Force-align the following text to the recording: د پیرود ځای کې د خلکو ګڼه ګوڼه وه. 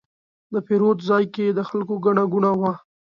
د 0.53 0.55
پیرود 0.67 0.97
ځای 1.09 1.23
کې 1.35 1.45
د 1.51 1.59
خلکو 1.69 1.93
ګڼه 2.05 2.23
ګوڼه 2.33 2.51
وه. 2.59 2.71